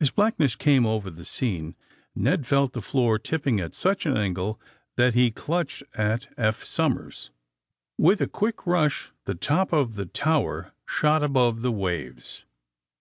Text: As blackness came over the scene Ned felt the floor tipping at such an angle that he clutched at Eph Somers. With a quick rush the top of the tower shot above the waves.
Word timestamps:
As 0.00 0.12
blackness 0.12 0.54
came 0.54 0.86
over 0.86 1.10
the 1.10 1.24
scene 1.24 1.74
Ned 2.14 2.46
felt 2.46 2.72
the 2.72 2.80
floor 2.80 3.18
tipping 3.18 3.58
at 3.58 3.74
such 3.74 4.06
an 4.06 4.16
angle 4.16 4.60
that 4.94 5.14
he 5.14 5.32
clutched 5.32 5.82
at 5.94 6.28
Eph 6.38 6.62
Somers. 6.62 7.32
With 7.98 8.20
a 8.20 8.28
quick 8.28 8.64
rush 8.64 9.10
the 9.24 9.34
top 9.34 9.72
of 9.72 9.96
the 9.96 10.06
tower 10.06 10.72
shot 10.86 11.24
above 11.24 11.62
the 11.62 11.72
waves. 11.72 12.44